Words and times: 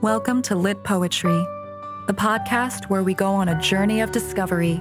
Welcome 0.00 0.42
to 0.42 0.54
Lit 0.54 0.82
Poetry, 0.82 1.46
the 2.06 2.12
podcast 2.12 2.90
where 2.90 3.02
we 3.02 3.14
go 3.14 3.32
on 3.32 3.48
a 3.48 3.58
journey 3.62 4.00
of 4.02 4.12
discovery, 4.12 4.78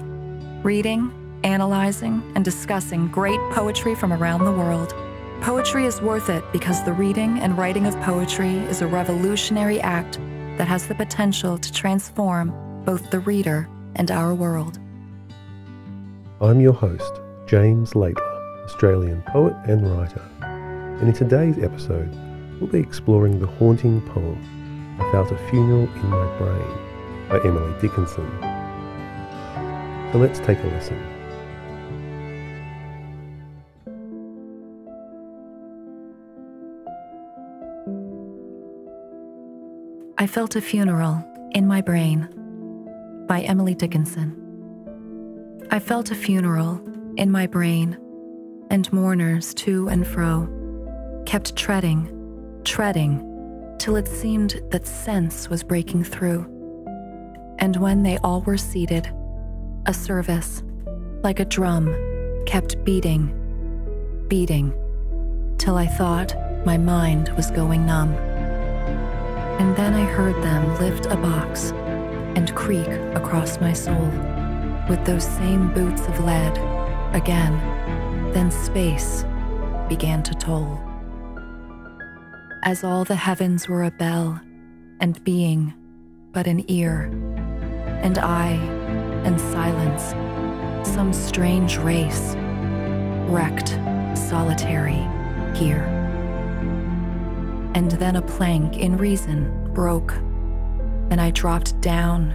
reading, 0.64 1.40
analyzing, 1.46 2.22
and 2.36 2.44
discussing 2.44 3.08
great 3.08 3.40
poetry 3.52 3.96
from 3.96 4.12
around 4.12 4.44
the 4.44 4.52
world. 4.52 4.94
Poetry 5.40 5.86
is 5.86 6.02
worth 6.02 6.30
it 6.30 6.44
because 6.52 6.84
the 6.84 6.92
reading 6.92 7.40
and 7.40 7.58
writing 7.58 7.86
of 7.86 7.96
poetry 8.02 8.58
is 8.58 8.82
a 8.82 8.88
revolutionary 8.88 9.80
act 9.80 10.20
that 10.58 10.68
has 10.68 10.88
the 10.88 10.96
potential 10.96 11.58
to 11.58 11.72
transform 11.72 12.52
both 12.84 13.10
the 13.10 13.20
reader 13.20 13.70
and 13.96 14.12
our 14.12 14.34
world. 14.34 14.78
I'm 16.42 16.60
your 16.60 16.74
host, 16.74 17.22
James 17.46 17.92
Laidler, 17.92 18.66
Australian 18.66 19.22
poet 19.22 19.56
and 19.68 19.90
writer, 19.96 20.22
and 20.42 21.08
in 21.08 21.14
today's 21.14 21.60
episode, 21.60 22.10
we'll 22.60 22.70
be 22.70 22.80
exploring 22.80 23.40
the 23.40 23.48
haunting 23.48 24.02
poem 24.10 24.42
I 25.00 25.12
Felt 25.12 25.32
a 25.32 25.38
Funeral 25.50 25.84
in 25.96 26.10
My 26.10 26.38
Brain 26.38 26.78
by 27.30 27.40
Emily 27.44 27.74
Dickinson. 27.82 28.30
So 30.12 30.20
let's 30.20 30.40
take 30.40 30.60
a 30.60 30.68
listen. 30.68 30.98
I 40.18 40.28
Felt 40.28 40.56
a 40.56 40.62
Funeral 40.62 41.24
in 41.52 41.68
My 41.68 41.82
Brain 41.82 42.30
by 43.28 43.42
Emily 43.42 43.74
Dickinson. 43.74 44.40
I 45.72 45.80
felt 45.80 46.12
a 46.12 46.16
funeral 46.16 46.80
in 47.18 47.32
my 47.32 47.48
brain, 47.48 47.98
and 48.70 48.92
mourners 48.94 49.54
to 49.56 49.88
and 49.88 50.06
fro 50.06 50.48
kept 51.26 51.56
treading, 51.56 52.62
treading, 52.64 53.33
till 53.80 53.96
it 53.96 54.08
seemed 54.08 54.62
that 54.72 54.88
sense 54.88 55.50
was 55.50 55.64
breaking 55.64 56.04
through. 56.04 56.46
And 57.60 57.76
when 57.78 58.04
they 58.04 58.18
all 58.20 58.42
were 58.42 58.58
seated, 58.58 59.12
a 59.86 59.94
service, 59.94 60.64
like 61.24 61.40
a 61.40 61.46
drum, 61.46 61.96
kept 62.46 62.84
beating, 62.84 63.34
beating, 64.28 64.74
till 65.58 65.76
I 65.76 65.88
thought 65.88 66.36
my 66.66 66.78
mind 66.78 67.30
was 67.38 67.52
going 67.52 67.86
numb. 67.86 68.14
And 69.60 69.76
then 69.76 69.94
I 69.94 70.04
heard 70.04 70.36
them 70.44 70.80
lift 70.80 71.06
a 71.06 71.16
box 71.16 71.72
and 72.36 72.54
creak 72.56 72.88
across 73.16 73.62
my 73.62 73.74
soul 73.74 74.10
with 74.90 75.04
those 75.06 75.24
same 75.24 75.74
boots 75.74 76.02
of 76.02 76.24
lead 76.24 76.58
again. 77.16 77.54
Then 78.34 78.52
space 78.52 79.26
began 79.88 80.24
to 80.24 80.34
toll. 80.34 80.93
As 82.66 82.82
all 82.82 83.04
the 83.04 83.16
heavens 83.16 83.68
were 83.68 83.84
a 83.84 83.92
bell, 83.92 84.40
and 85.02 85.22
being 85.26 85.74
but 86.32 86.48
an 86.48 86.64
ear, 86.72 87.12
and 88.02 88.18
I 88.18 88.52
and 89.26 89.38
silence, 89.38 90.12
some 90.88 91.12
strange 91.12 91.76
race, 91.76 92.36
wrecked, 93.28 93.78
solitary, 94.18 95.06
here. 95.54 95.84
And 97.76 97.92
then 97.92 98.16
a 98.16 98.22
plank 98.22 98.78
in 98.78 98.96
reason 98.96 99.74
broke, 99.74 100.14
and 101.12 101.20
I 101.20 101.32
dropped 101.32 101.82
down 101.82 102.34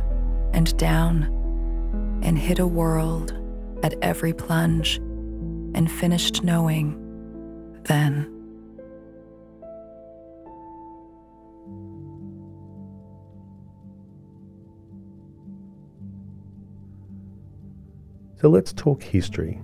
and 0.52 0.76
down 0.76 2.20
and 2.22 2.38
hit 2.38 2.58
a 2.58 2.66
world 2.66 3.32
at 3.82 3.94
every 4.02 4.34
plunge 4.34 4.96
and 5.74 5.90
finished 5.90 6.44
knowing 6.44 7.02
then. 7.84 8.37
So 18.40 18.48
let's 18.48 18.72
talk 18.72 19.02
history. 19.02 19.60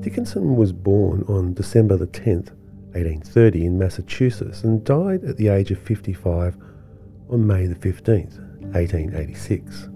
Dickinson 0.00 0.56
was 0.56 0.72
born 0.72 1.24
on 1.28 1.54
December 1.54 1.96
the 1.96 2.08
10th, 2.08 2.50
1830 2.94 3.66
in 3.66 3.78
Massachusetts 3.78 4.64
and 4.64 4.82
died 4.82 5.22
at 5.22 5.36
the 5.36 5.46
age 5.46 5.70
of 5.70 5.78
55 5.78 6.56
on 7.30 7.46
May 7.46 7.66
the 7.66 7.76
15th, 7.76 8.40
1886. 8.74 9.88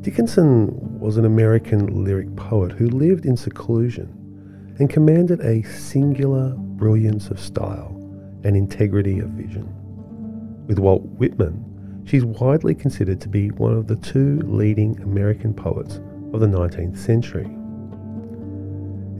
Dickinson 0.00 0.98
was 0.98 1.16
an 1.16 1.24
American 1.24 2.02
lyric 2.02 2.34
poet 2.34 2.72
who 2.72 2.88
lived 2.88 3.26
in 3.26 3.36
seclusion 3.36 4.74
and 4.80 4.90
commanded 4.90 5.40
a 5.40 5.62
singular 5.62 6.52
brilliance 6.56 7.30
of 7.30 7.38
style 7.38 7.92
and 8.42 8.56
integrity 8.56 9.20
of 9.20 9.28
vision. 9.28 9.72
With 10.66 10.80
Walt 10.80 11.02
Whitman, 11.02 12.02
she's 12.06 12.24
widely 12.24 12.74
considered 12.74 13.20
to 13.20 13.28
be 13.28 13.50
one 13.50 13.72
of 13.72 13.86
the 13.86 13.96
two 13.96 14.40
leading 14.40 15.00
American 15.00 15.54
poets 15.54 16.00
of 16.34 16.40
the 16.40 16.46
19th 16.46 16.98
century. 16.98 17.48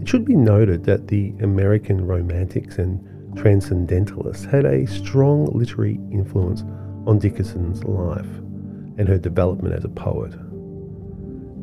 It 0.00 0.08
should 0.08 0.24
be 0.24 0.34
noted 0.34 0.82
that 0.84 1.06
the 1.06 1.32
American 1.40 2.04
Romantics 2.04 2.78
and 2.78 3.00
Transcendentalists 3.36 4.44
had 4.44 4.64
a 4.64 4.86
strong 4.86 5.46
literary 5.46 6.00
influence 6.10 6.62
on 7.06 7.20
Dickinson's 7.20 7.84
life 7.84 8.26
and 8.98 9.08
her 9.08 9.18
development 9.18 9.74
as 9.74 9.84
a 9.84 9.88
poet. 9.88 10.34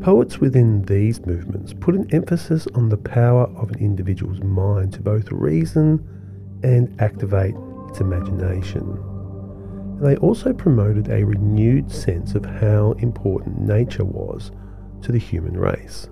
Poets 0.02 0.40
within 0.40 0.84
these 0.84 1.26
movements 1.26 1.74
put 1.74 1.96
an 1.96 2.08
emphasis 2.12 2.66
on 2.74 2.90
the 2.90 2.98
power 2.98 3.44
of 3.58 3.72
an 3.72 3.80
individual's 3.80 4.42
mind 4.42 4.94
to 4.94 5.02
both 5.02 5.32
reason 5.32 6.04
and 6.64 7.00
activate 7.02 7.56
its 7.90 8.00
imagination. 8.00 8.82
And 9.98 10.06
they 10.06 10.16
also 10.16 10.54
promoted 10.54 11.10
a 11.10 11.26
renewed 11.26 11.92
sense 11.92 12.36
of 12.36 12.46
how 12.46 12.94
important 13.00 13.60
nature 13.60 14.06
was 14.06 14.52
to 15.02 15.12
the 15.12 15.20
human 15.20 15.58
race. 15.58 16.08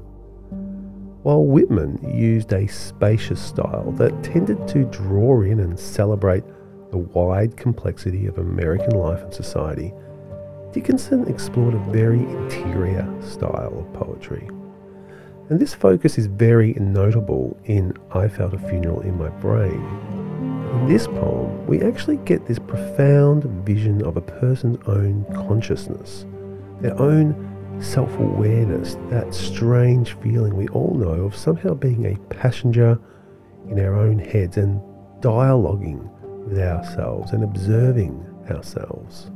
While 1.24 1.46
Whitman 1.46 2.00
used 2.16 2.54
a 2.54 2.68
spacious 2.68 3.42
style 3.42 3.92
that 3.98 4.24
tended 4.24 4.68
to 4.70 4.86
draw 4.86 5.42
in 5.42 5.60
and 5.60 5.78
celebrate 5.78 6.44
the 6.92 6.98
wide 6.98 7.58
complexity 7.58 8.26
of 8.26 8.38
American 8.38 8.98
life 8.98 9.22
and 9.22 9.34
society, 9.34 9.94
Dickinson 10.72 11.28
explored 11.28 11.74
a 11.74 11.92
very 11.92 12.20
interior 12.20 13.08
style 13.22 13.80
of 13.80 13.94
poetry. 13.94 14.48
And 15.50 15.60
this 15.60 15.74
focus 15.74 16.18
is 16.18 16.28
very 16.28 16.74
notable 16.74 17.60
in 17.66 17.94
I 18.12 18.28
Felt 18.28 18.54
a 18.54 18.60
Funeral 18.60 19.02
in 19.02 19.18
My 19.18 19.30
Brain. 19.30 19.84
In 20.72 20.88
this 20.88 21.08
poem, 21.08 21.66
we 21.66 21.82
actually 21.82 22.18
get 22.18 22.46
this 22.46 22.60
profound 22.60 23.44
vision 23.66 24.06
of 24.06 24.16
a 24.16 24.22
person's 24.22 24.78
own 24.88 25.26
consciousness, 25.34 26.26
their 26.82 26.98
own 27.02 27.34
self 27.82 28.18
awareness, 28.20 28.96
that 29.10 29.34
strange 29.34 30.14
feeling 30.18 30.56
we 30.56 30.68
all 30.70 30.94
know 30.96 31.26
of 31.26 31.36
somehow 31.36 31.74
being 31.74 32.06
a 32.06 32.20
passenger 32.34 33.00
in 33.70 33.80
our 33.80 33.96
own 33.96 34.20
heads 34.20 34.58
and 34.58 34.82
dialoguing 35.22 36.10
with 36.48 36.60
ourselves 36.60 37.32
and 37.32 37.44
observing 37.44 38.26
ourselves. 38.50 39.32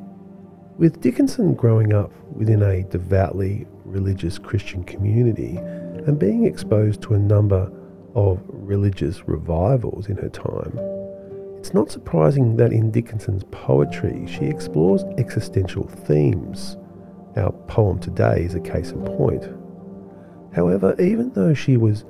With 0.77 1.01
Dickinson 1.01 1.53
growing 1.53 1.93
up 1.93 2.11
within 2.31 2.63
a 2.63 2.83
devoutly 2.83 3.67
religious 3.85 4.39
Christian 4.39 4.83
community 4.83 5.57
and 5.57 6.17
being 6.17 6.45
exposed 6.45 7.01
to 7.03 7.13
a 7.13 7.19
number 7.19 7.71
of 8.15 8.41
religious 8.47 9.27
revivals 9.27 10.07
in 10.07 10.17
her 10.17 10.29
time, 10.29 10.77
it's 11.57 11.73
not 11.73 11.91
surprising 11.91 12.57
that 12.57 12.73
in 12.73 12.91
Dickinson's 12.91 13.43
poetry 13.51 14.25
she 14.27 14.45
explores 14.45 15.03
existential 15.17 15.87
themes 15.87 16.75
our 17.37 17.51
poem 17.67 17.99
today 17.99 18.43
is 18.43 18.55
a 18.55 18.59
case 18.59 18.91
in 18.91 19.03
point. 19.03 19.47
However, 20.53 20.95
even 21.01 21.31
though 21.31 21.53
she 21.53 21.77
was 21.77 22.05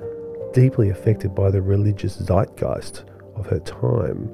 deeply 0.52 0.90
affected 0.90 1.34
by 1.34 1.50
the 1.50 1.62
religious 1.62 2.16
zeitgeist 2.16 3.04
of 3.36 3.46
her 3.46 3.60
time, 3.60 4.30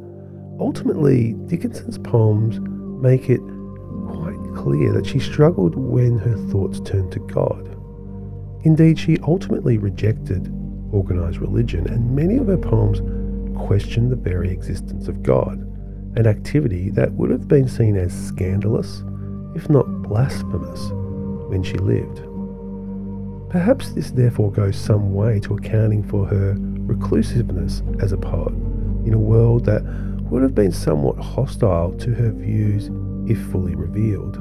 ultimately 0.58 1.34
Dickinson's 1.46 1.98
poems 1.98 2.58
make 3.02 3.30
it 3.30 3.40
quite 4.08 4.54
clear 4.56 4.92
that 4.92 5.06
she 5.06 5.18
struggled 5.18 5.76
when 5.76 6.18
her 6.18 6.36
thoughts 6.50 6.80
turned 6.80 7.12
to 7.12 7.20
God. 7.20 7.66
Indeed, 8.64 8.98
she 8.98 9.16
ultimately 9.22 9.78
rejected 9.78 10.52
organised 10.92 11.38
religion, 11.38 11.86
and 11.88 12.14
many 12.14 12.36
of 12.36 12.48
her 12.48 12.58
poems 12.58 13.00
question 13.56 14.10
the 14.10 14.16
very 14.16 14.50
existence 14.50 15.08
of 15.08 15.22
God, 15.22 15.58
an 16.16 16.26
activity 16.26 16.90
that 16.90 17.12
would 17.12 17.30
have 17.30 17.46
been 17.46 17.68
seen 17.68 17.96
as 17.96 18.12
scandalous 18.12 19.02
if 19.54 19.68
not 19.68 19.86
blasphemous, 20.02 20.90
when 21.48 21.62
she 21.62 21.76
lived. 21.78 22.22
Perhaps 23.50 23.90
this 23.92 24.12
therefore 24.12 24.52
goes 24.52 24.76
some 24.76 25.12
way 25.12 25.40
to 25.40 25.54
accounting 25.54 26.04
for 26.04 26.24
her 26.26 26.56
reclusiveness 26.58 27.82
as 28.00 28.12
a 28.12 28.16
poet 28.16 28.52
in 29.04 29.12
a 29.12 29.18
world 29.18 29.64
that 29.64 29.82
would 30.30 30.42
have 30.42 30.54
been 30.54 30.70
somewhat 30.70 31.16
hostile 31.18 31.92
to 31.98 32.14
her 32.14 32.30
views 32.30 32.90
if 33.28 33.40
fully 33.50 33.74
revealed. 33.74 34.36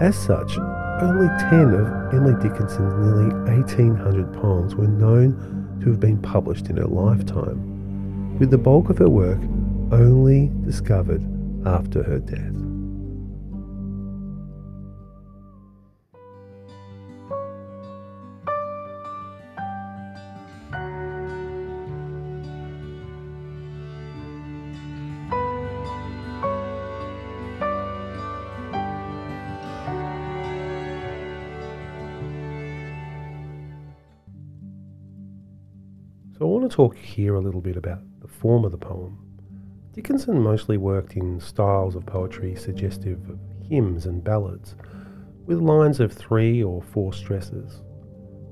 As 0.00 0.16
such, 0.16 0.58
only 1.02 1.28
10 1.50 1.74
of 1.74 2.14
Emily 2.14 2.34
Dickinson's 2.42 2.94
nearly 2.94 3.34
1800 3.50 4.32
poems 4.34 4.74
were 4.74 4.86
known 4.86 5.78
to 5.82 5.90
have 5.90 6.00
been 6.00 6.20
published 6.20 6.70
in 6.70 6.78
her 6.78 6.86
lifetime, 6.86 8.38
with 8.38 8.50
the 8.50 8.58
bulk 8.58 8.88
of 8.88 8.98
her 8.98 9.08
work 9.08 9.40
only 9.92 10.50
discovered 10.64 11.22
after 11.66 12.02
her 12.02 12.18
death. 12.18 12.65
I 36.46 36.48
want 36.48 36.70
to 36.70 36.76
talk 36.76 36.96
here 36.96 37.34
a 37.34 37.40
little 37.40 37.60
bit 37.60 37.76
about 37.76 37.98
the 38.20 38.28
form 38.28 38.64
of 38.64 38.70
the 38.70 38.78
poem. 38.78 39.18
Dickinson 39.92 40.40
mostly 40.40 40.76
worked 40.76 41.16
in 41.16 41.40
styles 41.40 41.96
of 41.96 42.06
poetry 42.06 42.54
suggestive 42.54 43.18
of 43.28 43.40
hymns 43.68 44.06
and 44.06 44.22
ballads, 44.22 44.76
with 45.46 45.58
lines 45.58 45.98
of 45.98 46.12
three 46.12 46.62
or 46.62 46.80
four 46.80 47.12
stresses. 47.12 47.82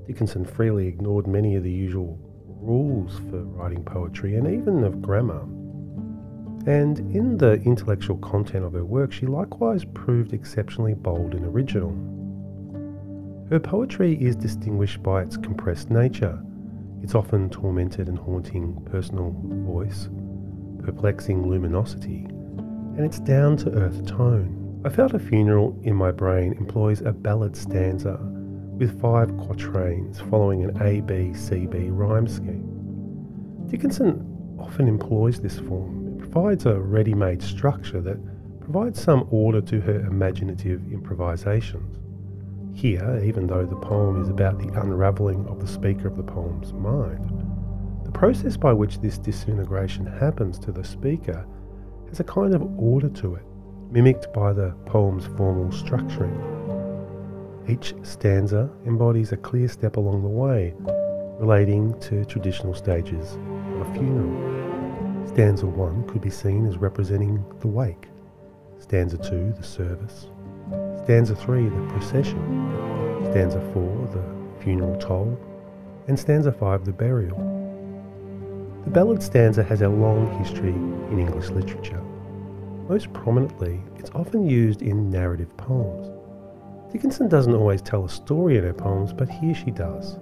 Dickinson 0.07 0.43
freely 0.43 0.87
ignored 0.87 1.25
many 1.25 1.55
of 1.55 1.63
the 1.63 1.71
usual 1.71 2.19
rules 2.59 3.19
for 3.29 3.43
writing 3.43 3.81
poetry 3.81 4.35
and 4.35 4.45
even 4.45 4.83
of 4.83 5.01
grammar. 5.01 5.43
And 6.69 6.99
in 7.15 7.37
the 7.37 7.61
intellectual 7.61 8.17
content 8.17 8.65
of 8.65 8.73
her 8.73 8.83
work, 8.83 9.13
she 9.13 9.25
likewise 9.25 9.85
proved 9.93 10.33
exceptionally 10.33 10.95
bold 10.95 11.33
and 11.33 11.45
original. 11.45 11.95
Her 13.49 13.59
poetry 13.61 14.21
is 14.21 14.35
distinguished 14.35 15.01
by 15.01 15.21
its 15.21 15.37
compressed 15.37 15.89
nature, 15.89 16.43
its 17.01 17.15
often 17.15 17.49
tormented 17.49 18.07
and 18.07 18.17
haunting 18.17 18.81
personal 18.85 19.35
voice, 19.43 20.09
perplexing 20.83 21.47
luminosity, 21.49 22.25
and 22.97 23.05
its 23.05 23.19
down 23.19 23.57
to 23.57 23.71
earth 23.71 24.05
tone. 24.05 24.81
I 24.85 24.89
felt 24.89 25.13
a 25.13 25.19
funeral 25.19 25.79
in 25.83 25.95
my 25.95 26.11
brain 26.11 26.53
employs 26.53 27.01
a 27.01 27.11
ballad 27.11 27.55
stanza 27.55 28.19
with 28.77 28.99
five 29.01 29.35
quatrains 29.37 30.19
following 30.29 30.63
an 30.63 30.81
A 30.81 31.01
B 31.01 31.33
C 31.33 31.65
B 31.65 31.89
rhyme 31.89 32.27
scheme. 32.27 33.65
Dickinson 33.67 34.55
often 34.59 34.87
employs 34.87 35.39
this 35.39 35.57
form. 35.59 36.17
It 36.17 36.19
provides 36.19 36.65
a 36.65 36.79
ready 36.79 37.13
made 37.13 37.41
structure 37.41 38.01
that 38.01 38.19
provides 38.59 39.01
some 39.01 39.27
order 39.31 39.61
to 39.61 39.81
her 39.81 40.01
imaginative 40.01 40.81
improvisations. 40.91 41.97
Here, 42.75 43.21
even 43.23 43.47
though 43.47 43.65
the 43.65 43.77
poem 43.77 44.21
is 44.21 44.27
about 44.27 44.59
the 44.59 44.67
unravelling 44.81 45.47
of 45.47 45.61
the 45.61 45.67
speaker 45.67 46.09
of 46.09 46.17
the 46.17 46.23
poem's 46.23 46.73
mind, 46.73 47.31
the 48.03 48.11
process 48.11 48.57
by 48.57 48.73
which 48.73 48.99
this 48.99 49.17
disintegration 49.17 50.05
happens 50.05 50.59
to 50.59 50.73
the 50.73 50.83
speaker 50.83 51.47
has 52.09 52.19
a 52.19 52.25
kind 52.25 52.53
of 52.53 52.61
order 52.77 53.07
to 53.07 53.35
it, 53.35 53.45
mimicked 53.91 54.31
by 54.33 54.51
the 54.51 54.75
poem's 54.85 55.25
formal 55.37 55.69
structuring. 55.69 56.35
Each 57.69 57.95
stanza 58.03 58.69
embodies 58.85 59.31
a 59.31 59.37
clear 59.37 59.69
step 59.69 59.95
along 59.95 60.23
the 60.23 60.27
way, 60.27 60.73
relating 61.39 61.97
to 62.01 62.25
traditional 62.25 62.73
stages 62.73 63.37
of 63.71 63.87
a 63.87 63.93
funeral. 63.93 65.27
Stanza 65.29 65.65
1 65.65 66.07
could 66.09 66.21
be 66.21 66.29
seen 66.29 66.67
as 66.67 66.77
representing 66.77 67.41
the 67.61 67.67
wake, 67.67 68.09
stanza 68.79 69.17
2 69.17 69.53
the 69.55 69.63
service, 69.63 70.27
stanza 71.03 71.35
3 71.35 71.69
the 71.69 71.87
procession, 71.93 72.39
stanza 73.31 73.61
4 73.73 74.07
the 74.13 74.63
funeral 74.63 74.97
toll, 74.99 75.37
and 76.07 76.19
stanza 76.19 76.51
5 76.51 76.85
the 76.85 76.91
burial. 76.91 77.37
The 78.85 78.91
ballad 78.91 79.21
stanza 79.21 79.63
has 79.63 79.81
a 79.81 79.89
long 79.89 80.37
history 80.39 80.73
in 81.11 81.19
English 81.19 81.49
literature. 81.49 82.01
Most 82.87 83.11
prominently, 83.13 83.81
it's 83.97 84.11
often 84.11 84.47
used 84.47 84.81
in 84.81 85.09
narrative 85.09 85.55
poems. 85.57 86.11
Dickinson 86.91 87.27
doesn't 87.27 87.55
always 87.55 87.81
tell 87.81 88.05
a 88.05 88.09
story 88.09 88.57
in 88.57 88.63
her 88.63 88.73
poems, 88.73 89.11
but 89.11 89.27
here 89.27 89.55
she 89.55 89.71
does. 89.71 90.17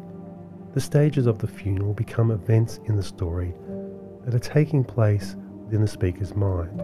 The 0.73 0.81
stages 0.81 1.27
of 1.27 1.39
the 1.39 1.47
funeral 1.47 1.93
become 1.93 2.31
events 2.31 2.79
in 2.85 2.95
the 2.95 3.03
story 3.03 3.53
that 4.25 4.33
are 4.33 4.39
taking 4.39 4.83
place 4.83 5.35
within 5.65 5.81
the 5.81 5.87
speaker's 5.87 6.35
mind. 6.35 6.79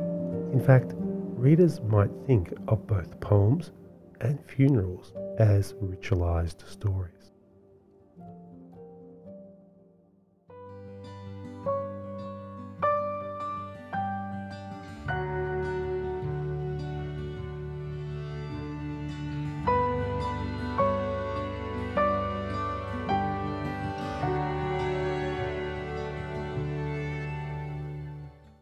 In 0.53 0.59
fact, 0.59 0.93
readers 1.39 1.79
might 1.83 2.11
think 2.27 2.51
of 2.67 2.85
both 2.85 3.17
poems 3.21 3.71
and 4.19 4.37
funerals 4.45 5.13
as 5.37 5.71
ritualized 5.75 6.67
stories. 6.69 7.13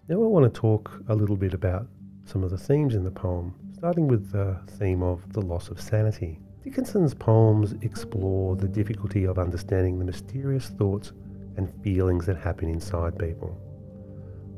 Now, 0.08 0.24
I 0.24 0.28
want 0.28 0.46
to 0.46 0.60
talk 0.62 0.92
a 1.10 1.16
little 1.16 1.36
bit 1.36 1.56
about 1.56 1.88
some 2.28 2.44
of 2.44 2.52
the 2.52 2.58
themes 2.58 2.94
in 2.94 3.06
the 3.06 3.12
poem, 3.12 3.56
starting 3.74 4.08
with 4.08 4.32
the 4.32 4.60
theme 4.78 5.02
of 5.02 5.32
the 5.32 5.42
loss 5.42 5.70
of 5.70 5.80
sanity. 5.80 6.40
Dickinson's 6.64 7.14
poems 7.14 7.74
explore 7.82 8.58
the 8.58 8.68
difficulty 8.68 9.24
of 9.24 9.40
understanding 9.40 9.98
the 9.98 10.04
mysterious 10.04 10.68
thoughts 10.68 11.14
and 11.56 11.74
feelings 11.84 12.26
that 12.26 12.38
happen 12.38 12.68
inside 12.68 13.18
people. 13.18 13.58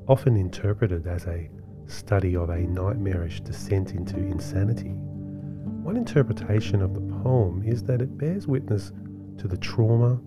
Often 0.08 0.36
interpreted 0.36 1.06
as 1.06 1.28
a 1.28 1.48
study 1.86 2.36
of 2.36 2.50
a 2.50 2.58
nightmarish 2.58 3.42
descent 3.42 3.92
into 3.92 4.18
insanity, 4.18 4.90
one 5.84 5.96
interpretation 5.96 6.82
of 6.82 6.96
the 6.96 7.02
poem 7.24 7.64
is 7.64 7.84
that 7.84 8.02
it 8.02 8.18
bears 8.18 8.48
witness 8.48 8.92
to 9.38 9.48
the 9.48 9.58
trauma 9.58 10.20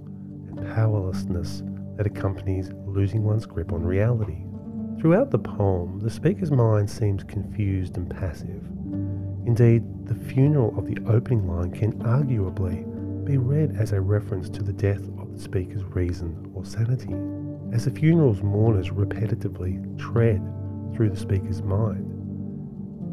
and 0.48 0.74
powerlessness 0.74 1.64
that 1.96 2.06
accompanies 2.06 2.70
losing 2.86 3.24
one's 3.24 3.46
grip 3.46 3.72
on 3.72 3.82
reality. 3.82 4.44
Throughout 4.98 5.30
the 5.30 5.38
poem, 5.38 5.98
the 5.98 6.10
speaker's 6.10 6.52
mind 6.52 6.88
seems 6.88 7.24
confused 7.24 7.96
and 7.96 8.08
passive. 8.08 8.62
Indeed, 9.46 9.82
the 10.06 10.14
funeral 10.14 10.78
of 10.78 10.86
the 10.86 10.98
opening 11.10 11.48
line 11.48 11.72
can 11.72 11.92
arguably 12.04 12.84
be 13.24 13.36
read 13.36 13.76
as 13.76 13.92
a 13.92 14.00
reference 14.00 14.48
to 14.50 14.62
the 14.62 14.72
death 14.72 15.02
of 15.18 15.32
the 15.32 15.40
speaker's 15.40 15.82
reason 15.84 16.50
or 16.54 16.64
sanity, 16.64 17.14
as 17.72 17.84
the 17.84 17.90
funeral's 17.90 18.42
mourners 18.42 18.90
repetitively 18.90 19.98
tread 19.98 20.40
through 20.94 21.10
the 21.10 21.16
speaker's 21.16 21.62
mind. 21.62 22.08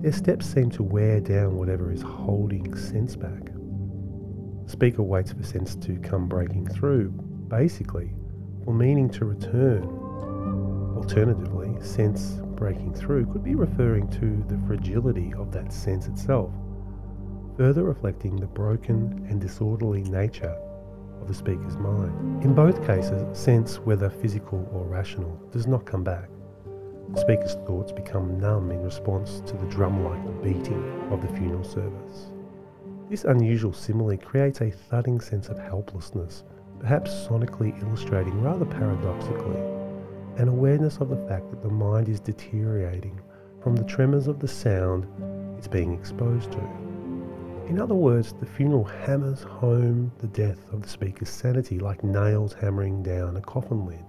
Their 0.04 0.12
steps 0.12 0.46
seem 0.46 0.70
to 0.72 0.84
wear 0.84 1.20
down 1.20 1.58
whatever 1.58 1.92
is 1.92 2.04
holding 2.04 2.76
sense 2.76 3.16
back. 3.16 3.46
The 4.66 4.72
speaker 4.72 5.02
waits 5.02 5.32
for 5.32 5.44
sense 5.44 5.76
to 5.78 5.98
come 6.00 6.28
breaking 6.28 6.68
through, 6.68 7.10
basically, 7.48 8.12
for 8.64 8.74
meaning 8.74 9.10
to 9.12 9.26
return 9.26 10.00
Alternatively, 11.00 11.59
sense 11.82 12.40
breaking 12.56 12.94
through 12.94 13.26
could 13.28 13.44
be 13.44 13.56
referring 13.56 14.08
to 14.10 14.44
the 14.48 14.62
fragility 14.68 15.34
of 15.38 15.52
that 15.52 15.72
sense 15.72 16.08
itself, 16.08 16.52
further 17.58 17.84
reflecting 17.84 18.36
the 18.36 18.48
broken 18.48 19.26
and 19.30 19.40
disorderly 19.40 20.04
nature 20.04 20.56
of 21.22 21.28
the 21.28 21.34
speaker's 21.34 21.78
mind. 21.78 22.44
In 22.44 22.54
both 22.54 22.86
cases, 22.86 23.38
sense, 23.38 23.78
whether 23.80 24.10
physical 24.10 24.70
or 24.74 24.86
rational, 24.86 25.40
does 25.52 25.68
not 25.68 25.86
come 25.86 26.04
back. 26.04 26.30
The 27.14 27.22
speaker's 27.22 27.56
thoughts 27.66 27.92
become 27.92 28.40
numb 28.40 28.72
in 28.72 28.84
response 28.84 29.42
to 29.48 29.58
the 29.58 29.66
drum 29.66 30.04
like 30.04 30.44
beating 30.44 31.08
of 31.12 31.22
the 31.22 31.34
funeral 31.36 31.64
service. 31.64 32.32
This 33.10 33.24
unusual 33.24 33.74
simile 33.74 34.18
creates 34.18 34.62
a 34.62 34.70
thudding 34.70 35.20
sense 35.20 35.50
of 35.50 35.58
helplessness, 35.58 36.44
perhaps 36.80 37.12
sonically 37.12 37.82
illustrating 37.82 38.42
rather 38.42 38.66
paradoxically 38.66 39.79
an 40.40 40.48
awareness 40.48 41.00
of 41.00 41.10
the 41.10 41.28
fact 41.28 41.50
that 41.50 41.62
the 41.62 41.70
mind 41.70 42.08
is 42.08 42.22
deteriorating 42.22 43.20
from 43.62 43.76
the 43.76 43.84
tremors 43.84 44.26
of 44.26 44.40
the 44.40 44.48
sound 44.48 45.06
it's 45.58 45.68
being 45.68 45.94
exposed 45.94 46.50
to. 46.54 46.60
In 47.68 47.78
other 47.78 47.94
words, 47.94 48.34
the 48.40 48.46
funeral 48.46 48.86
hammers 48.86 49.44
home 49.44 50.14
the 50.20 50.28
death 50.28 50.72
of 50.72 50.82
the 50.82 50.88
speaker's 50.88 51.28
sanity 51.28 51.78
like 51.78 52.06
nails 52.06 52.54
hammering 52.54 53.04
down 53.04 53.36
a 53.36 53.42
coffin 53.42 53.86
lid. 53.86 54.06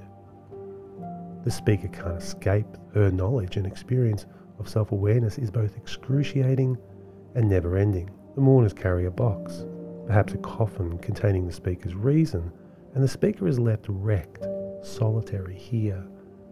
The 1.45 1.51
speaker 1.51 1.89
can't 1.89 2.23
escape 2.23 2.79
her 2.95 3.11
knowledge 3.11 3.57
and 3.57 3.67
experience 3.67 4.27
of 4.61 4.69
self 4.69 4.93
awareness 4.93 5.37
is 5.37 5.51
both 5.51 5.77
excruciating 5.77 6.79
and 7.35 7.49
never 7.49 7.77
ending. 7.77 8.09
The 8.37 8.41
mourners 8.41 8.73
carry 8.73 9.07
a 9.07 9.11
box, 9.11 9.65
perhaps 10.07 10.35
a 10.35 10.39
coffin 10.39 10.97
containing 10.99 11.49
the 11.49 11.53
speaker's 11.53 11.97
reason, 11.97 12.53
and 12.95 13.03
the 13.03 13.09
speaker 13.09 13.49
is 13.49 13.59
left 13.59 13.87
wrecked, 13.89 14.47
solitary 14.85 15.57
here 15.57 16.07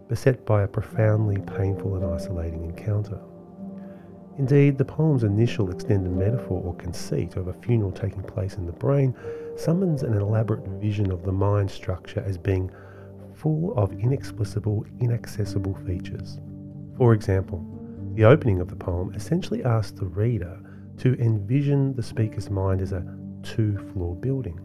beset 0.09 0.43
by 0.43 0.63
a 0.63 0.67
profoundly 0.67 1.37
painful 1.55 1.95
and 1.95 2.03
isolating 2.03 2.65
encounter. 2.65 3.19
Indeed, 4.39 4.77
the 4.77 4.85
poem's 4.85 5.23
initial 5.23 5.69
extended 5.69 6.11
metaphor 6.11 6.61
or 6.63 6.73
conceit 6.75 7.35
of 7.35 7.47
a 7.47 7.53
funeral 7.53 7.91
taking 7.91 8.23
place 8.23 8.55
in 8.55 8.65
the 8.65 8.71
brain 8.71 9.13
summons 9.55 10.01
an 10.01 10.15
elaborate 10.15 10.65
vision 10.81 11.11
of 11.11 11.23
the 11.23 11.31
mind 11.31 11.69
structure 11.69 12.23
as 12.25 12.37
being 12.37 12.71
full 13.35 13.77
of 13.77 13.93
inexplicable, 13.93 14.85
inaccessible 14.99 15.75
features. 15.85 16.39
For 16.97 17.13
example, 17.13 17.63
the 18.15 18.25
opening 18.25 18.61
of 18.61 18.67
the 18.67 18.75
poem 18.75 19.13
essentially 19.13 19.63
asks 19.63 19.99
the 19.99 20.07
reader 20.07 20.59
to 20.97 21.19
envision 21.19 21.93
the 21.95 22.03
speaker's 22.03 22.49
mind 22.49 22.81
as 22.81 22.93
a 22.93 23.05
two 23.43 23.77
floor 23.93 24.15
building. 24.15 24.59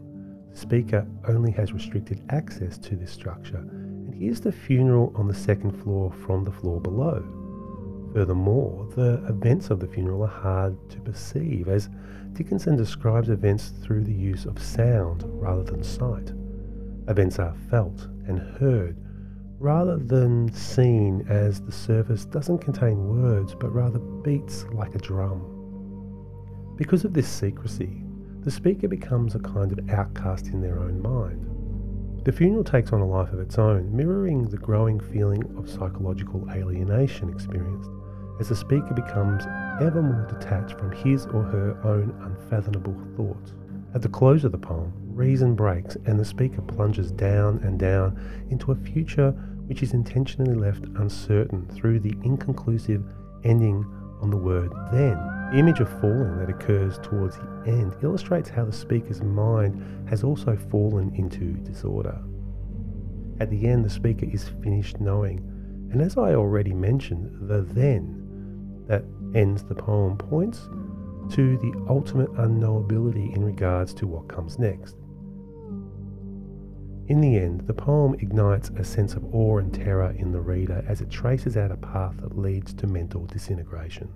The 0.51 0.57
speaker 0.57 1.05
only 1.27 1.51
has 1.51 1.71
restricted 1.71 2.23
access 2.29 2.77
to 2.79 2.95
this 2.95 3.11
structure 3.11 3.63
here's 4.19 4.39
the 4.39 4.51
funeral 4.51 5.11
on 5.15 5.27
the 5.27 5.33
second 5.33 5.71
floor 5.83 6.11
from 6.11 6.43
the 6.43 6.51
floor 6.51 6.79
below. 6.79 7.23
Furthermore, 8.13 8.87
the 8.95 9.23
events 9.27 9.69
of 9.69 9.79
the 9.79 9.87
funeral 9.87 10.23
are 10.23 10.27
hard 10.27 10.89
to 10.89 11.01
perceive, 11.01 11.67
as 11.67 11.89
Dickinson 12.33 12.75
describes 12.75 13.29
events 13.29 13.73
through 13.81 14.03
the 14.03 14.13
use 14.13 14.45
of 14.45 14.61
sound 14.61 15.23
rather 15.25 15.63
than 15.63 15.83
sight. 15.83 16.31
Events 17.07 17.39
are 17.39 17.55
felt 17.69 18.07
and 18.27 18.39
heard 18.57 18.97
rather 19.59 19.97
than 19.97 20.51
seen 20.53 21.25
as 21.29 21.61
the 21.61 21.71
surface 21.71 22.25
doesn't 22.25 22.57
contain 22.57 23.21
words 23.21 23.55
but 23.55 23.73
rather 23.73 23.99
beats 23.99 24.65
like 24.73 24.95
a 24.95 24.99
drum. 24.99 25.51
Because 26.75 27.05
of 27.05 27.13
this 27.13 27.27
secrecy, 27.27 28.03
the 28.41 28.51
speaker 28.51 28.87
becomes 28.87 29.33
a 29.33 29.39
kind 29.39 29.71
of 29.71 29.89
outcast 29.89 30.47
in 30.47 30.61
their 30.61 30.79
own 30.79 31.01
mind. 31.01 31.54
The 32.25 32.31
funeral 32.31 32.63
takes 32.63 32.91
on 32.91 33.01
a 33.01 33.05
life 33.05 33.31
of 33.33 33.39
its 33.39 33.59
own, 33.59 33.95
mirroring 33.95 34.45
the 34.45 34.57
growing 34.57 34.99
feeling 34.99 35.43
of 35.59 35.69
psychological 35.69 36.43
alienation 36.51 37.29
experienced 37.29 37.91
as 38.39 38.49
the 38.49 38.55
speaker 38.55 38.95
becomes 38.95 39.43
ever 39.79 40.01
more 40.01 40.25
detached 40.27 40.75
from 40.79 40.91
his 40.91 41.27
or 41.27 41.43
her 41.43 41.79
own 41.83 42.09
unfathomable 42.21 42.97
thoughts. 43.15 43.53
At 43.93 44.01
the 44.01 44.09
close 44.09 44.43
of 44.43 44.51
the 44.51 44.57
poem, 44.57 44.91
reason 45.13 45.53
breaks 45.53 45.97
and 46.07 46.19
the 46.19 46.25
speaker 46.25 46.63
plunges 46.63 47.11
down 47.11 47.59
and 47.59 47.77
down 47.77 48.19
into 48.49 48.71
a 48.71 48.75
future 48.75 49.29
which 49.67 49.83
is 49.83 49.93
intentionally 49.93 50.55
left 50.55 50.85
uncertain 50.95 51.67
through 51.75 51.99
the 51.99 52.17
inconclusive 52.23 53.03
ending 53.43 53.85
on 54.19 54.31
the 54.31 54.37
word 54.37 54.71
then. 54.91 55.34
The 55.51 55.59
image 55.59 55.79
of 55.79 55.89
falling 56.01 56.39
that 56.39 56.49
occurs 56.49 56.97
towards 56.99 57.37
the 57.37 57.63
end 57.67 57.95
illustrates 58.01 58.49
how 58.49 58.65
the 58.65 58.73
speaker's 58.73 59.21
mind 59.21 60.09
has 60.09 60.23
also 60.23 60.57
fallen 60.69 61.13
into 61.15 61.53
disorder. 61.63 62.19
At 63.39 63.49
the 63.49 63.67
end, 63.67 63.85
the 63.85 63.89
speaker 63.89 64.25
is 64.25 64.49
finished 64.63 64.99
knowing, 64.99 65.39
and 65.91 66.01
as 66.01 66.17
I 66.17 66.33
already 66.33 66.73
mentioned, 66.73 67.47
the 67.47 67.61
then 67.61 68.83
that 68.87 69.03
ends 69.33 69.63
the 69.63 69.75
poem 69.75 70.17
points 70.17 70.67
to 71.31 71.57
the 71.57 71.85
ultimate 71.89 72.31
unknowability 72.33 73.35
in 73.35 73.43
regards 73.43 73.93
to 73.95 74.07
what 74.07 74.27
comes 74.27 74.57
next. 74.57 74.95
In 77.07 77.21
the 77.21 77.37
end, 77.37 77.61
the 77.67 77.73
poem 77.73 78.15
ignites 78.15 78.71
a 78.77 78.83
sense 78.83 79.13
of 79.13 79.23
awe 79.33 79.59
and 79.59 79.73
terror 79.73 80.15
in 80.17 80.31
the 80.31 80.41
reader 80.41 80.83
as 80.87 81.01
it 81.01 81.09
traces 81.09 81.55
out 81.55 81.71
a 81.71 81.77
path 81.77 82.15
that 82.17 82.37
leads 82.37 82.73
to 82.73 82.87
mental 82.87 83.25
disintegration. 83.25 84.09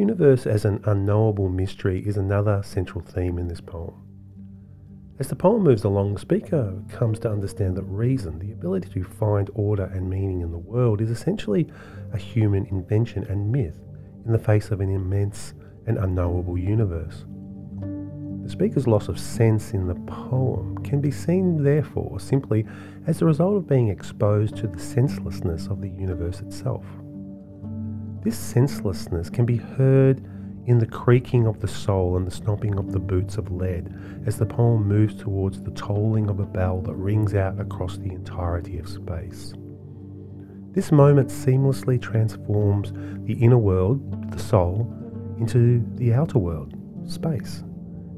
Universe 0.00 0.46
as 0.46 0.64
an 0.64 0.80
unknowable 0.86 1.50
mystery 1.50 2.02
is 2.06 2.16
another 2.16 2.62
central 2.64 3.04
theme 3.04 3.38
in 3.38 3.48
this 3.48 3.60
poem. 3.60 3.94
As 5.18 5.28
the 5.28 5.36
poem 5.36 5.62
moves 5.62 5.84
along, 5.84 6.14
the 6.14 6.20
speaker 6.20 6.82
comes 6.88 7.18
to 7.20 7.30
understand 7.30 7.76
that 7.76 7.82
reason, 7.82 8.38
the 8.38 8.52
ability 8.52 8.88
to 8.94 9.04
find 9.04 9.50
order 9.52 9.84
and 9.84 10.08
meaning 10.08 10.40
in 10.40 10.50
the 10.50 10.56
world, 10.56 11.02
is 11.02 11.10
essentially 11.10 11.68
a 12.14 12.16
human 12.16 12.64
invention 12.66 13.24
and 13.24 13.52
myth 13.52 13.78
in 14.24 14.32
the 14.32 14.38
face 14.38 14.70
of 14.70 14.80
an 14.80 14.88
immense 14.88 15.52
and 15.86 15.98
unknowable 15.98 16.56
universe. 16.56 17.26
The 18.42 18.48
speaker's 18.48 18.86
loss 18.86 19.08
of 19.08 19.20
sense 19.20 19.72
in 19.72 19.86
the 19.86 19.96
poem 20.06 20.78
can 20.78 21.02
be 21.02 21.10
seen, 21.10 21.62
therefore, 21.62 22.18
simply 22.18 22.66
as 23.06 23.18
the 23.18 23.26
result 23.26 23.56
of 23.56 23.68
being 23.68 23.88
exposed 23.88 24.56
to 24.56 24.66
the 24.66 24.78
senselessness 24.78 25.66
of 25.66 25.82
the 25.82 25.90
universe 25.90 26.40
itself. 26.40 26.86
This 28.22 28.38
senselessness 28.38 29.30
can 29.30 29.46
be 29.46 29.56
heard 29.56 30.22
in 30.66 30.78
the 30.78 30.86
creaking 30.86 31.46
of 31.46 31.60
the 31.60 31.68
soul 31.68 32.16
and 32.16 32.26
the 32.26 32.30
stomping 32.30 32.78
of 32.78 32.92
the 32.92 32.98
boots 32.98 33.38
of 33.38 33.50
lead 33.50 33.94
as 34.26 34.36
the 34.36 34.46
poem 34.46 34.86
moves 34.86 35.14
towards 35.14 35.62
the 35.62 35.70
tolling 35.70 36.28
of 36.28 36.38
a 36.38 36.44
bell 36.44 36.82
that 36.82 36.94
rings 36.94 37.34
out 37.34 37.58
across 37.58 37.96
the 37.96 38.12
entirety 38.12 38.78
of 38.78 38.88
space. 38.88 39.54
This 40.72 40.92
moment 40.92 41.28
seamlessly 41.30 42.00
transforms 42.00 42.92
the 43.26 43.34
inner 43.34 43.58
world, 43.58 44.30
the 44.30 44.38
soul, 44.38 44.94
into 45.38 45.84
the 45.96 46.12
outer 46.12 46.38
world, 46.38 46.74
space. 47.06 47.64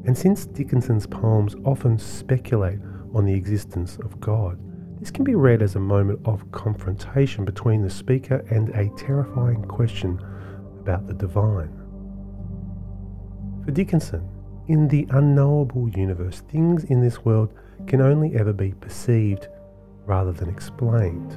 And 0.04 0.18
since 0.18 0.46
Dickinson's 0.46 1.06
poems 1.06 1.54
often 1.64 1.96
speculate 1.96 2.80
on 3.14 3.24
the 3.24 3.34
existence 3.34 3.98
of 4.04 4.18
God, 4.20 4.58
this 5.02 5.10
can 5.10 5.24
be 5.24 5.34
read 5.34 5.62
as 5.62 5.74
a 5.74 5.80
moment 5.80 6.20
of 6.26 6.48
confrontation 6.52 7.44
between 7.44 7.82
the 7.82 7.90
speaker 7.90 8.36
and 8.50 8.68
a 8.68 8.88
terrifying 8.96 9.60
question 9.64 10.16
about 10.78 11.08
the 11.08 11.12
divine. 11.12 11.76
For 13.64 13.72
Dickinson, 13.72 14.28
in 14.68 14.86
the 14.86 15.08
unknowable 15.10 15.88
universe, 15.88 16.44
things 16.52 16.84
in 16.84 17.00
this 17.00 17.24
world 17.24 17.52
can 17.88 18.00
only 18.00 18.36
ever 18.36 18.52
be 18.52 18.74
perceived 18.74 19.48
rather 20.06 20.30
than 20.30 20.48
explained. 20.48 21.36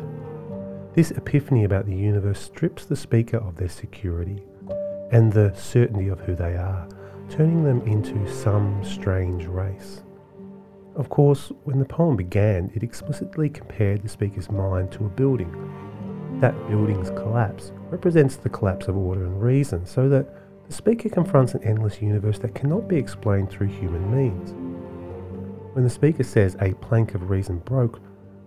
This 0.94 1.10
epiphany 1.10 1.64
about 1.64 1.88
the 1.88 1.96
universe 1.96 2.40
strips 2.40 2.86
the 2.86 2.96
speaker 2.96 3.38
of 3.38 3.56
their 3.56 3.68
security 3.68 4.44
and 5.12 5.34
the 5.34 5.52
certainty 5.56 6.10
of 6.10 6.20
who 6.20 6.36
they 6.36 6.56
are, 6.56 6.88
turning 7.32 7.64
them 7.64 7.82
into 7.88 8.32
some 8.32 8.84
strange 8.84 9.48
race. 9.48 10.04
Of 10.96 11.10
course, 11.10 11.52
when 11.66 11.80
the 11.80 11.86
poem 11.86 12.16
began, 12.16 12.72
it 12.74 12.82
explicitly 12.82 13.50
compared 13.50 14.02
the 14.02 14.08
speaker's 14.08 14.50
mind 14.50 14.94
to 14.94 15.06
a 15.06 15.10
building. 15.10 15.52
That 16.40 16.56
building's 16.70 17.10
collapse 17.10 17.74
represents 17.90 18.38
the 18.38 18.50
collapse 18.50 18.88
of 18.88 18.96
order 18.96 19.26
and 19.26 19.42
reason, 19.42 19.86
so 19.86 20.08
that 20.08 20.28
the 20.68 20.74
speaker 20.74 21.10
confronts 21.10 21.54
an 21.54 21.66
endless 21.66 22.02
universe 22.02 22.40
that 22.40 22.56
cannot 22.56 22.88
be 22.88 22.96
explained 22.96 23.50
through 23.50 23.68
human 23.68 24.10
means. 24.16 24.54
When 25.74 25.84
the 25.84 25.90
speaker 25.90 26.24
says 26.24 26.56
a 26.62 26.74
plank 26.76 27.14
of 27.14 27.30
reason 27.30 27.60
broke, 27.60 28.00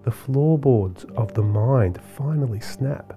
the 0.05 0.11
floorboards 0.11 1.05
of 1.17 1.35
the 1.35 1.43
mind 1.43 2.01
finally 2.17 2.61
snap. 2.61 3.13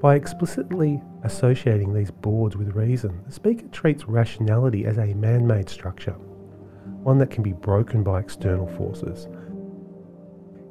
By 0.00 0.14
explicitly 0.14 1.02
associating 1.24 1.92
these 1.92 2.10
boards 2.10 2.56
with 2.56 2.74
reason, 2.74 3.20
the 3.26 3.32
speaker 3.32 3.66
treats 3.68 4.08
rationality 4.08 4.86
as 4.86 4.96
a 4.96 5.12
man 5.12 5.46
made 5.46 5.68
structure 5.68 6.16
one 7.06 7.18
that 7.18 7.30
can 7.30 7.44
be 7.44 7.52
broken 7.52 8.02
by 8.02 8.18
external 8.18 8.66
forces. 8.66 9.28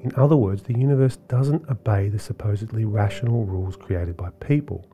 In 0.02 0.12
other 0.18 0.36
words, 0.36 0.64
the 0.64 0.78
universe 0.78 1.16
doesn't 1.30 1.70
obey 1.70 2.10
the 2.10 2.20
supposedly 2.20 2.84
rational 2.84 3.46
rules 3.46 3.78
created 3.78 4.18
by 4.18 4.32
people. 4.42 4.86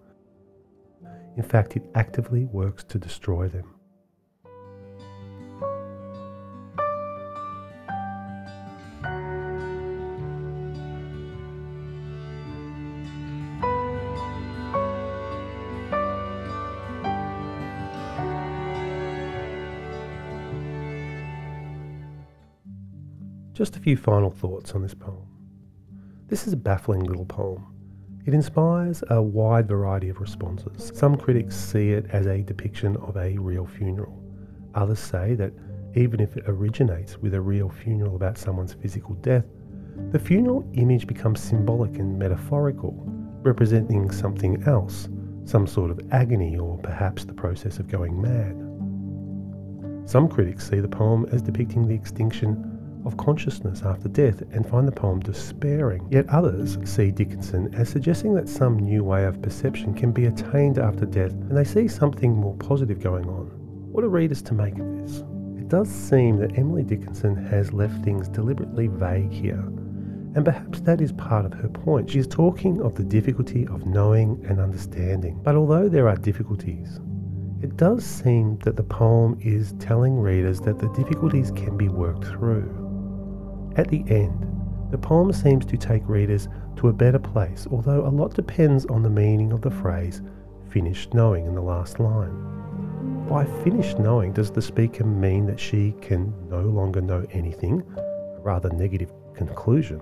In 1.37 1.41
fact, 1.41 1.75
it 1.75 1.81
actively 1.95 2.45
works 2.45 2.83
to 2.83 2.99
destroy 2.99 3.47
them. 3.47 3.73
Just 23.61 23.75
a 23.75 23.79
few 23.79 23.95
final 23.95 24.31
thoughts 24.31 24.71
on 24.71 24.81
this 24.81 24.95
poem. 24.95 25.27
This 26.29 26.47
is 26.47 26.53
a 26.53 26.57
baffling 26.57 27.03
little 27.03 27.25
poem. 27.25 27.63
It 28.25 28.33
inspires 28.33 29.03
a 29.11 29.21
wide 29.21 29.67
variety 29.67 30.09
of 30.09 30.19
responses. 30.19 30.91
Some 30.97 31.15
critics 31.15 31.55
see 31.55 31.91
it 31.91 32.07
as 32.09 32.25
a 32.25 32.41
depiction 32.41 32.97
of 32.97 33.15
a 33.17 33.37
real 33.37 33.67
funeral. 33.67 34.19
Others 34.73 34.97
say 34.97 35.35
that 35.35 35.53
even 35.95 36.19
if 36.19 36.35
it 36.37 36.45
originates 36.47 37.19
with 37.19 37.35
a 37.35 37.39
real 37.39 37.69
funeral 37.69 38.15
about 38.15 38.39
someone's 38.39 38.73
physical 38.73 39.13
death, 39.13 39.45
the 40.09 40.17
funeral 40.17 40.67
image 40.73 41.05
becomes 41.05 41.39
symbolic 41.39 41.99
and 41.99 42.17
metaphorical, 42.17 42.95
representing 43.43 44.09
something 44.09 44.63
else, 44.63 45.07
some 45.45 45.67
sort 45.67 45.91
of 45.91 46.01
agony 46.11 46.57
or 46.57 46.79
perhaps 46.79 47.25
the 47.25 47.33
process 47.35 47.77
of 47.77 47.87
going 47.87 48.19
mad. 48.19 48.57
Some 50.09 50.27
critics 50.27 50.67
see 50.67 50.79
the 50.79 50.87
poem 50.87 51.27
as 51.31 51.43
depicting 51.43 51.87
the 51.87 51.93
extinction 51.93 52.70
of 53.05 53.17
consciousness 53.17 53.81
after 53.83 54.07
death 54.07 54.41
and 54.51 54.67
find 54.67 54.87
the 54.87 54.91
poem 54.91 55.19
despairing. 55.19 56.07
Yet 56.09 56.29
others 56.29 56.77
see 56.83 57.11
Dickinson 57.11 57.73
as 57.73 57.89
suggesting 57.89 58.33
that 58.35 58.49
some 58.49 58.77
new 58.77 59.03
way 59.03 59.25
of 59.25 59.41
perception 59.41 59.93
can 59.93 60.11
be 60.11 60.25
attained 60.25 60.77
after 60.77 61.05
death 61.05 61.31
and 61.31 61.57
they 61.57 61.63
see 61.63 61.87
something 61.87 62.33
more 62.33 62.55
positive 62.55 62.99
going 62.99 63.25
on. 63.27 63.47
What 63.91 64.03
are 64.03 64.09
readers 64.09 64.41
to 64.43 64.53
make 64.53 64.77
of 64.77 64.97
this? 64.97 65.23
It 65.57 65.67
does 65.67 65.89
seem 65.89 66.37
that 66.37 66.57
Emily 66.57 66.83
Dickinson 66.83 67.35
has 67.47 67.73
left 67.73 68.03
things 68.03 68.27
deliberately 68.27 68.87
vague 68.87 69.31
here. 69.31 69.63
And 70.33 70.45
perhaps 70.45 70.79
that 70.81 71.01
is 71.01 71.11
part 71.11 71.45
of 71.45 71.53
her 71.53 71.67
point. 71.67 72.09
She 72.09 72.19
is 72.19 72.27
talking 72.27 72.81
of 72.81 72.95
the 72.95 73.03
difficulty 73.03 73.67
of 73.67 73.85
knowing 73.85 74.43
and 74.47 74.59
understanding. 74.61 75.39
But 75.43 75.55
although 75.55 75.89
there 75.89 76.07
are 76.07 76.15
difficulties, 76.15 76.99
it 77.61 77.77
does 77.77 78.03
seem 78.03 78.57
that 78.59 78.75
the 78.75 78.83
poem 78.83 79.37
is 79.41 79.73
telling 79.73 80.17
readers 80.17 80.61
that 80.61 80.79
the 80.79 80.89
difficulties 80.93 81.51
can 81.51 81.77
be 81.77 81.89
worked 81.89 82.25
through. 82.25 82.80
At 83.77 83.87
the 83.87 84.03
end, 84.09 84.47
the 84.91 84.97
poem 84.97 85.31
seems 85.31 85.65
to 85.67 85.77
take 85.77 86.07
readers 86.07 86.49
to 86.75 86.89
a 86.89 86.93
better 86.93 87.19
place, 87.19 87.67
although 87.71 88.05
a 88.05 88.09
lot 88.09 88.33
depends 88.33 88.85
on 88.87 89.03
the 89.03 89.09
meaning 89.09 89.53
of 89.53 89.61
the 89.61 89.71
phrase 89.71 90.21
finished 90.69 91.13
knowing 91.13 91.45
in 91.45 91.55
the 91.55 91.61
last 91.61 91.99
line. 91.99 93.27
by 93.29 93.45
finished 93.63 93.99
knowing, 93.99 94.33
does 94.33 94.51
the 94.51 94.61
speaker 94.61 95.05
mean 95.05 95.45
that 95.45 95.59
she 95.59 95.93
can 96.01 96.33
no 96.49 96.61
longer 96.61 97.01
know 97.01 97.25
anything? 97.31 97.83
A 97.97 98.39
rather 98.41 98.69
negative 98.69 99.11
conclusion. 99.33 100.01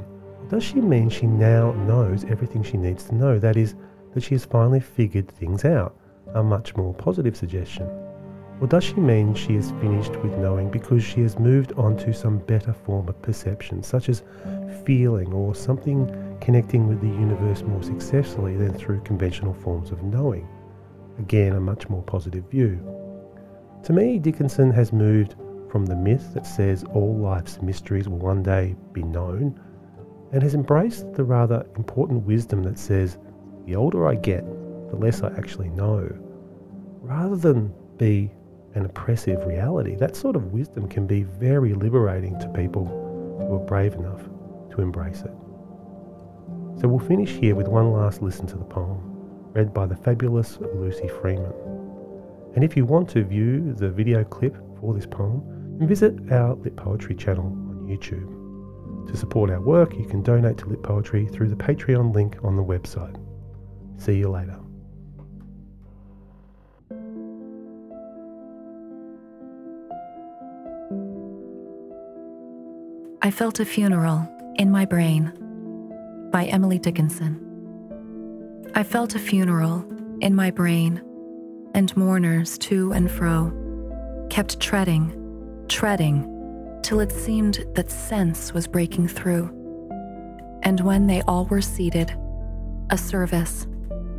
Does 0.49 0.63
she 0.63 0.81
mean 0.81 1.09
she 1.09 1.27
now 1.27 1.71
knows 1.87 2.23
everything 2.25 2.63
she 2.63 2.77
needs 2.77 3.03
to 3.05 3.15
know? 3.15 3.37
That 3.37 3.57
is, 3.57 3.75
that 4.13 4.23
she 4.23 4.35
has 4.35 4.45
finally 4.45 4.79
figured 4.79 5.29
things 5.29 5.65
out? 5.65 5.95
A 6.33 6.43
much 6.43 6.75
more 6.75 6.93
positive 6.93 7.37
suggestion. 7.37 7.87
Or 8.61 8.67
does 8.67 8.83
she 8.83 8.95
mean 8.95 9.33
she 9.33 9.55
is 9.55 9.71
finished 9.79 10.15
with 10.17 10.37
knowing 10.37 10.69
because 10.69 11.03
she 11.03 11.21
has 11.21 11.39
moved 11.39 11.71
on 11.73 11.95
to 11.97 12.13
some 12.13 12.39
better 12.39 12.73
form 12.73 13.07
of 13.07 13.21
perception, 13.21 13.81
such 13.81 14.09
as 14.09 14.23
feeling 14.85 15.31
or 15.31 15.55
something 15.55 16.37
connecting 16.41 16.87
with 16.87 16.99
the 16.99 17.07
universe 17.07 17.61
more 17.61 17.83
successfully 17.83 18.57
than 18.57 18.73
through 18.73 19.01
conventional 19.01 19.53
forms 19.53 19.91
of 19.91 20.03
knowing? 20.03 20.47
Again, 21.19 21.53
a 21.53 21.59
much 21.61 21.87
more 21.89 22.03
positive 22.03 22.49
view. 22.49 22.79
To 23.83 23.93
me, 23.93 24.19
Dickinson 24.19 24.71
has 24.71 24.91
moved 24.91 25.35
from 25.69 25.85
the 25.85 25.95
myth 25.95 26.33
that 26.33 26.45
says 26.45 26.83
all 26.93 27.15
life's 27.15 27.61
mysteries 27.61 28.09
will 28.09 28.17
one 28.17 28.43
day 28.43 28.75
be 28.91 29.03
known 29.03 29.57
and 30.33 30.43
has 30.43 30.53
embraced 30.53 31.13
the 31.13 31.23
rather 31.23 31.65
important 31.77 32.25
wisdom 32.25 32.63
that 32.63 32.77
says 32.77 33.17
the 33.65 33.75
older 33.75 34.07
I 34.07 34.15
get, 34.15 34.45
the 34.89 34.97
less 34.97 35.21
I 35.21 35.29
actually 35.37 35.69
know. 35.69 36.09
Rather 37.01 37.35
than 37.35 37.73
be 37.97 38.31
an 38.75 38.85
oppressive 38.85 39.45
reality, 39.45 39.95
that 39.95 40.15
sort 40.15 40.35
of 40.35 40.53
wisdom 40.53 40.87
can 40.87 41.07
be 41.07 41.23
very 41.23 41.73
liberating 41.73 42.37
to 42.39 42.47
people 42.49 42.85
who 42.85 43.55
are 43.55 43.65
brave 43.65 43.93
enough 43.93 44.23
to 44.71 44.81
embrace 44.81 45.21
it. 45.21 45.33
So 46.79 46.87
we'll 46.87 46.99
finish 46.99 47.31
here 47.31 47.55
with 47.55 47.67
one 47.67 47.91
last 47.91 48.21
listen 48.21 48.47
to 48.47 48.57
the 48.57 48.63
poem, 48.63 49.01
read 49.53 49.73
by 49.73 49.85
the 49.85 49.95
fabulous 49.95 50.59
Lucy 50.75 51.07
Freeman. 51.07 51.53
And 52.55 52.63
if 52.63 52.77
you 52.77 52.85
want 52.85 53.09
to 53.09 53.23
view 53.23 53.73
the 53.73 53.89
video 53.89 54.23
clip 54.23 54.55
for 54.79 54.93
this 54.93 55.05
poem, 55.05 55.43
then 55.77 55.87
visit 55.87 56.31
our 56.31 56.55
Lit 56.55 56.75
Poetry 56.75 57.15
channel 57.15 57.45
on 57.45 57.87
YouTube. 57.87 59.07
To 59.09 59.17
support 59.17 59.49
our 59.49 59.61
work, 59.61 59.95
you 59.95 60.05
can 60.05 60.21
donate 60.21 60.57
to 60.59 60.67
Lit 60.67 60.83
Poetry 60.83 61.27
through 61.27 61.49
the 61.49 61.55
Patreon 61.55 62.13
link 62.13 62.37
on 62.43 62.55
the 62.55 62.63
website. 62.63 63.19
See 63.97 64.17
you 64.17 64.29
later. 64.29 64.68
I 73.29 73.31
felt 73.31 73.59
a 73.59 73.65
funeral 73.65 74.27
in 74.55 74.71
my 74.71 74.85
brain 74.85 75.31
by 76.31 76.45
Emily 76.45 76.79
Dickinson. 76.79 77.39
I 78.73 78.81
felt 78.81 79.13
a 79.13 79.19
funeral 79.19 79.85
in 80.19 80.33
my 80.33 80.49
brain, 80.49 80.99
and 81.75 81.95
mourners 81.95 82.57
to 82.57 82.91
and 82.91 83.11
fro 83.11 83.53
kept 84.31 84.59
treading, 84.59 85.13
treading, 85.67 86.23
till 86.81 86.99
it 87.01 87.11
seemed 87.11 87.67
that 87.75 87.91
sense 87.91 88.51
was 88.51 88.65
breaking 88.65 89.07
through. 89.09 89.45
And 90.63 90.81
when 90.81 91.05
they 91.05 91.21
all 91.27 91.45
were 91.45 91.61
seated, 91.61 92.11
a 92.89 92.97
service, 92.97 93.67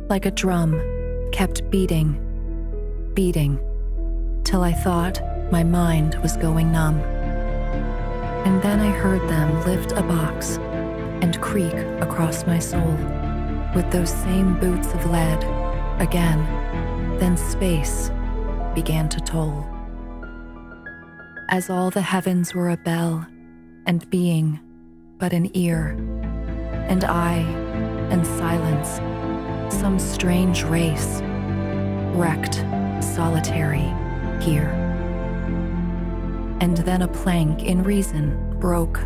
like 0.07 0.25
a 0.25 0.31
drum, 0.31 0.81
kept 1.33 1.69
beating, 1.69 2.13
beating, 3.13 3.59
till 4.45 4.63
I 4.63 4.71
thought 4.71 5.19
my 5.51 5.65
mind 5.65 6.15
was 6.23 6.37
going 6.37 6.71
numb. 6.71 7.20
And 8.45 8.61
then 8.61 8.79
I 8.79 8.91
heard 8.91 9.21
them 9.29 9.63
lift 9.65 9.91
a 9.91 10.01
box 10.01 10.57
and 11.21 11.39
creak 11.41 11.73
across 12.01 12.45
my 12.45 12.59
soul 12.59 12.97
with 13.75 13.89
those 13.91 14.09
same 14.09 14.59
boots 14.59 14.93
of 14.93 15.05
lead 15.09 15.43
again. 16.01 16.39
Then 17.19 17.37
space 17.37 18.09
began 18.73 19.09
to 19.09 19.19
toll. 19.21 19.65
As 21.49 21.69
all 21.69 21.89
the 21.89 22.01
heavens 22.01 22.53
were 22.53 22.69
a 22.69 22.77
bell, 22.77 23.27
and 23.85 24.09
being 24.09 24.59
but 25.17 25.33
an 25.33 25.49
ear, 25.55 25.89
and 26.87 27.03
I 27.03 27.37
and 28.09 28.25
silence, 28.25 28.99
some 29.73 29.99
strange 29.99 30.63
race, 30.63 31.21
wrecked, 32.15 32.55
solitary, 33.03 33.93
here. 34.41 34.80
And 36.61 36.77
then 36.77 37.01
a 37.01 37.07
plank 37.07 37.63
in 37.63 37.81
reason 37.81 38.55
broke, 38.59 38.99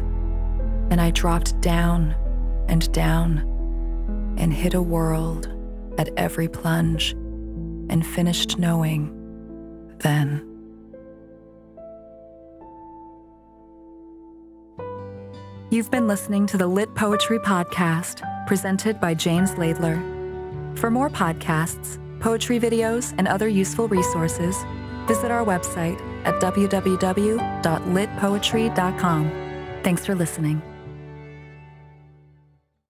and 0.92 1.00
I 1.00 1.12
dropped 1.12 1.62
down 1.62 2.14
and 2.68 2.92
down 2.92 4.36
and 4.38 4.54
hit 4.54 4.74
a 4.74 4.82
world 4.82 5.48
at 5.98 6.10
every 6.18 6.50
plunge 6.50 7.14
and 7.90 8.06
finished 8.06 8.60
knowing 8.60 9.10
then. 10.00 10.52
You've 15.70 15.90
been 15.90 16.10
listening 16.10 16.48
to 16.48 16.58
the 16.58 16.68
Lit 16.68 16.94
Poetry 16.94 17.40
Podcast, 17.40 18.22
presented 18.48 19.00
by 19.00 19.14
James 19.14 19.52
Laidler. 19.52 19.98
For 20.78 20.92
more 20.92 21.10
podcasts, 21.10 22.00
poetry 22.20 22.60
videos, 22.60 23.16
and 23.18 23.30
other 23.30 23.48
useful 23.48 23.88
resources, 23.88 24.58
visit 25.08 25.32
our 25.32 25.46
website 25.46 26.02
at 26.26 26.42
www.litpoetry.com. 26.42 29.32
Thanks 29.84 30.06
for 30.06 30.16
listening. 30.16 30.75